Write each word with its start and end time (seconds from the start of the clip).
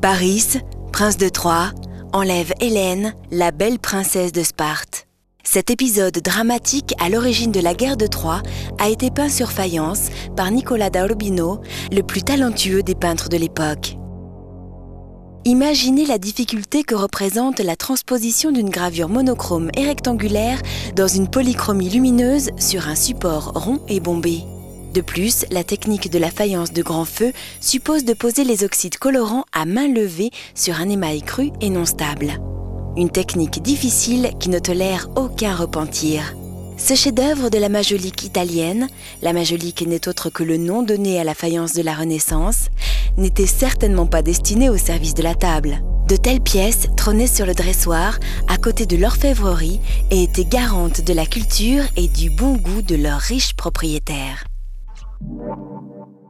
Paris, 0.00 0.58
prince 0.92 1.16
de 1.16 1.28
Troie, 1.28 1.72
enlève 2.12 2.52
Hélène, 2.60 3.14
la 3.30 3.50
belle 3.50 3.78
princesse 3.78 4.32
de 4.32 4.42
Sparte. 4.42 5.06
Cet 5.42 5.70
épisode 5.70 6.18
dramatique 6.18 6.94
à 7.00 7.08
l'origine 7.08 7.52
de 7.52 7.60
la 7.60 7.74
guerre 7.74 7.96
de 7.96 8.06
Troie 8.06 8.42
a 8.78 8.88
été 8.88 9.10
peint 9.10 9.28
sur 9.28 9.50
faïence 9.50 10.08
par 10.36 10.50
Nicolas 10.50 10.90
da 10.90 11.06
Urbino, 11.06 11.60
le 11.90 12.02
plus 12.02 12.22
talentueux 12.22 12.82
des 12.82 12.94
peintres 12.94 13.28
de 13.28 13.36
l'époque. 13.36 13.96
Imaginez 15.44 16.04
la 16.04 16.18
difficulté 16.18 16.84
que 16.84 16.94
représente 16.94 17.60
la 17.60 17.76
transposition 17.76 18.52
d'une 18.52 18.70
gravure 18.70 19.08
monochrome 19.08 19.70
et 19.76 19.86
rectangulaire 19.86 20.60
dans 20.94 21.08
une 21.08 21.28
polychromie 21.28 21.88
lumineuse 21.88 22.50
sur 22.58 22.88
un 22.88 22.94
support 22.94 23.52
rond 23.54 23.80
et 23.88 24.00
bombé. 24.00 24.44
De 24.94 25.00
plus, 25.00 25.44
la 25.50 25.64
technique 25.64 26.10
de 26.10 26.18
la 26.18 26.30
faïence 26.30 26.72
de 26.72 26.82
grand 26.82 27.04
feu 27.04 27.32
suppose 27.60 28.04
de 28.04 28.14
poser 28.14 28.44
les 28.44 28.64
oxydes 28.64 28.96
colorants 28.96 29.44
à 29.52 29.66
main 29.66 29.88
levée 29.88 30.30
sur 30.54 30.80
un 30.80 30.88
émail 30.88 31.22
cru 31.22 31.50
et 31.60 31.70
non 31.70 31.84
stable. 31.84 32.40
Une 32.96 33.10
technique 33.10 33.62
difficile 33.62 34.32
qui 34.40 34.48
ne 34.48 34.58
tolère 34.58 35.08
aucun 35.14 35.54
repentir. 35.54 36.34
Ce 36.78 36.94
chef-d'œuvre 36.94 37.50
de 37.50 37.58
la 37.58 37.68
majolique 37.68 38.24
italienne, 38.24 38.88
la 39.20 39.32
majolique 39.32 39.86
n'est 39.86 40.08
autre 40.08 40.30
que 40.30 40.42
le 40.42 40.56
nom 40.56 40.82
donné 40.82 41.20
à 41.20 41.24
la 41.24 41.34
faïence 41.34 41.74
de 41.74 41.82
la 41.82 41.94
Renaissance, 41.94 42.68
n'était 43.16 43.46
certainement 43.46 44.06
pas 44.06 44.22
destiné 44.22 44.70
au 44.70 44.78
service 44.78 45.14
de 45.14 45.22
la 45.22 45.34
table. 45.34 45.82
De 46.08 46.16
telles 46.16 46.40
pièces 46.40 46.86
trônaient 46.96 47.26
sur 47.26 47.44
le 47.44 47.54
dressoir 47.54 48.18
à 48.46 48.56
côté 48.56 48.86
de 48.86 48.96
l'orfèvrerie 48.96 49.80
et 50.10 50.22
étaient 50.22 50.44
garantes 50.44 51.02
de 51.02 51.12
la 51.12 51.26
culture 51.26 51.84
et 51.96 52.08
du 52.08 52.30
bon 52.30 52.54
goût 52.54 52.80
de 52.80 52.96
leurs 52.96 53.20
riches 53.20 53.52
propriétaires. 53.54 54.47
Thank 55.20 55.40
you. 55.40 56.27